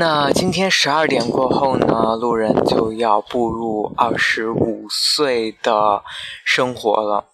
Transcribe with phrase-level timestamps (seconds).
[0.00, 6.04] 那今天十二点过后呢，路人就要步入二十五岁的
[6.44, 7.24] 生活了。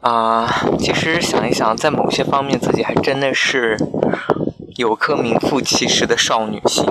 [0.00, 3.76] 啊，其实想一想，在某些方面，自己还真的是
[4.76, 6.86] 有颗名副其实的少女心，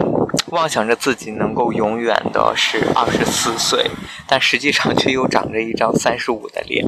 [0.52, 3.90] 妄想着自己能够永远的是二十四岁，
[4.28, 6.86] 但实际上却又长着一张三十五的脸。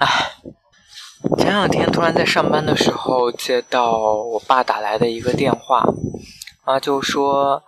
[0.00, 0.32] 唉，
[1.38, 5.82] 前两天突然在上班的时候接到我爸打来的一个电话。
[6.66, 7.62] 啊，就说，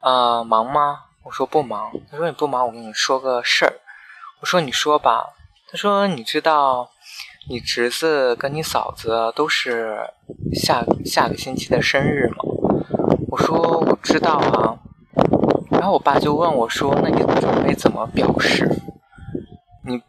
[0.00, 1.00] 呃，忙吗？
[1.24, 1.90] 我说不忙。
[2.08, 3.80] 他说你不忙，我跟你说个事儿。
[4.40, 5.34] 我说你说吧。
[5.68, 6.88] 他说你知道，
[7.50, 9.98] 你侄子跟你嫂子都是
[10.54, 12.36] 下下个星期的生日吗？
[13.28, 14.78] 我说我知道啊。
[15.72, 18.70] 然后我爸就问我说，那你准备怎么表示？
[19.84, 20.00] 你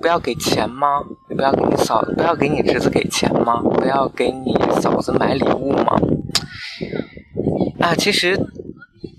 [0.00, 1.04] 不要给钱吗？
[1.28, 3.60] 你不要给你嫂子，不要给你侄子给钱吗？
[3.60, 6.00] 不要给你嫂子买礼物吗？
[7.80, 8.38] 啊，其实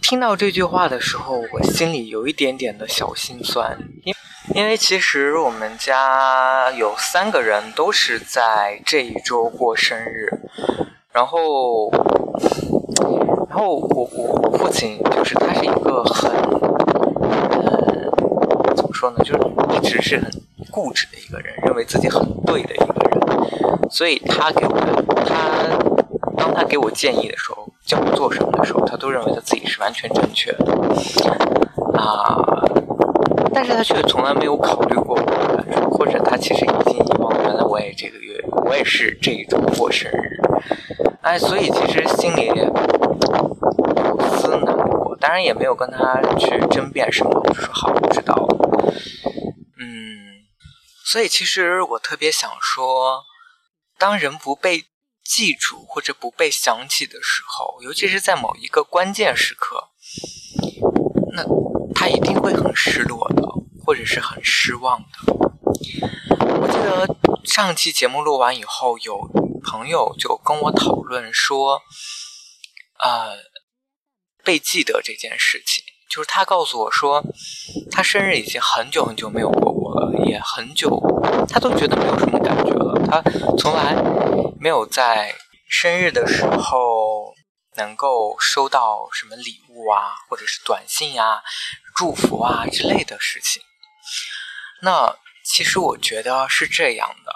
[0.02, 4.14] 听到这句话的时候，我心里有一点点的小心酸，因
[4.53, 10.30] 因为其实我们家有三个人都是在这一周过生日，
[11.12, 11.90] 然后，
[13.50, 16.31] 然后我我我父亲就是他是一个很，
[17.62, 19.40] 呃，怎么说呢，就是
[19.75, 20.31] 一直是很
[20.70, 24.72] 固执的一个人，认为自己很对的一个人，所以他给我
[25.25, 25.68] 他。
[26.38, 30.66] 当他给我建议的时候，叫我做什么的时候，他都认为他自己是完全正确的
[31.98, 32.40] 啊，
[33.54, 40.40] 但是他却从来没有考虑过我的感受，或者他其实已经遗忘，原来我也这个月，我也是这一周过生日，
[41.22, 42.74] 哎，所以其实心里有
[44.40, 48.58] 丝难过，当然也没有跟他去争辩什么，我就说好，我知道了，
[49.80, 50.46] 嗯，
[51.03, 53.24] 所以其实我特别想说，
[53.97, 54.86] 当人不被。
[55.34, 59.88] 记住或者不被想起的时候，尤其是在某一个关键时刻，
[61.34, 61.46] 那
[61.96, 63.41] 他一定会很失落的，
[63.86, 65.34] 或者是很失望的。
[66.59, 67.08] 我记得
[67.46, 69.22] 上期节目录完以后，有
[69.64, 71.81] 朋友就跟我讨论说，
[73.00, 73.38] 呃，
[74.44, 77.24] 被记得这件事情，就是他告诉我说，
[77.90, 81.02] 他生日已经很久很久没有过过了，也很久，
[81.47, 83.22] 他都觉得没有什么感觉了，他
[83.58, 83.96] 从来。
[84.61, 85.35] 没有在
[85.67, 87.33] 生日的时候
[87.77, 91.41] 能够收到什么礼物啊，或者是短信呀、
[91.95, 93.63] 祝福啊之类的事情。
[94.83, 97.33] 那其实我觉得是这样的，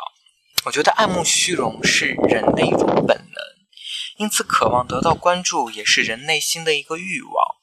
[0.66, 3.44] 我觉得爱慕虚荣是人的一种本能，
[4.18, 7.56] 因此渴望得到关注也是人内心的一个欲望。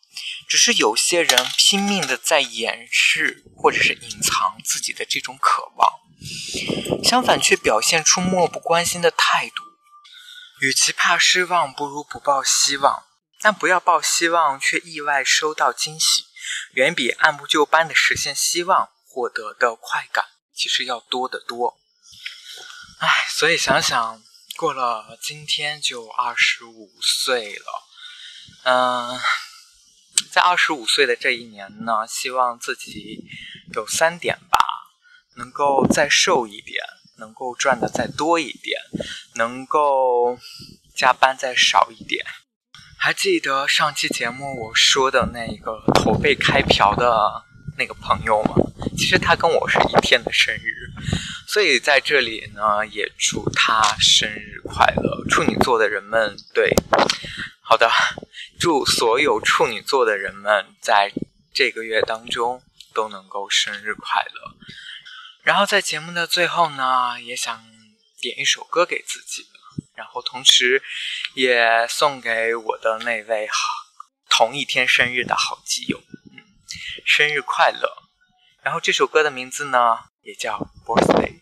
[0.48, 6.00] 只是有些人拼命的在掩饰或者是隐藏自己的这种渴望。
[7.04, 9.62] 相反，却表现出漠不关心的态度。
[10.60, 13.04] 与其怕失望，不如不抱希望。
[13.40, 16.26] 但不要抱希望，却意外收到惊喜，
[16.74, 21.76] 远比按部就班的实现希望获得的快感其实要多得多。
[23.00, 24.22] 唉，所以想想，
[24.56, 27.82] 过了今天就二十五岁了。
[28.62, 29.20] 嗯，
[30.30, 33.24] 在二十五岁的这一年呢，希望自己
[33.74, 34.71] 有三点吧。
[35.36, 36.82] 能够再瘦一点，
[37.18, 38.78] 能够赚的再多一点，
[39.34, 40.38] 能够
[40.94, 42.24] 加班再少一点。
[42.98, 47.44] 还记得上期节目我说的那个头被开瓢的
[47.76, 48.54] 那个朋友吗？
[48.96, 50.92] 其实他跟我是一天的生日，
[51.46, 55.24] 所以在这里呢，也祝他生日快乐。
[55.28, 56.72] 处女座的人们，对，
[57.60, 57.90] 好的，
[58.60, 61.10] 祝所有处女座的人们在
[61.52, 62.62] 这个月当中
[62.94, 64.56] 都能够生日快乐。
[65.42, 67.64] 然后在节目的最后呢，也想
[68.20, 69.46] 点一首歌给自己，
[69.94, 70.82] 然后同时
[71.34, 73.54] 也送给我的那位好
[74.30, 76.00] 同一天生日的好基友，
[76.32, 76.42] 嗯，
[77.04, 77.88] 生日快乐。
[78.62, 81.40] 然后这首歌的名字呢，也叫 Birthday。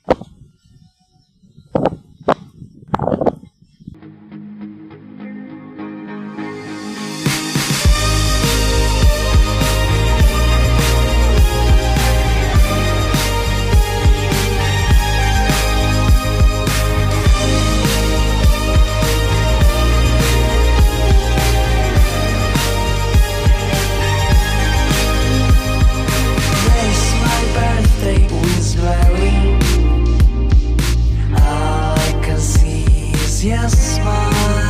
[33.43, 34.70] yes, my.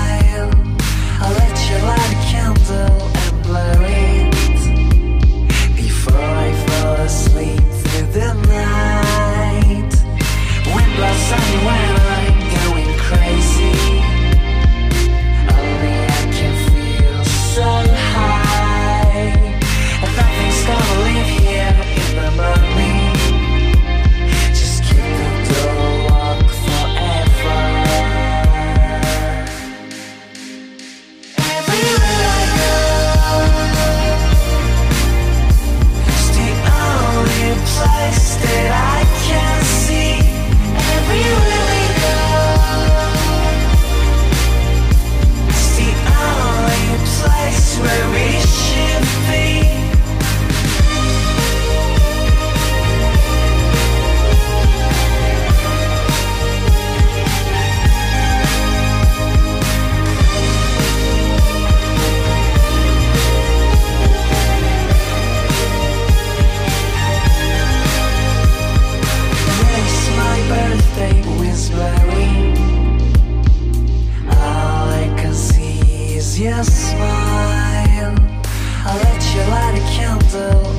[80.33, 80.70] will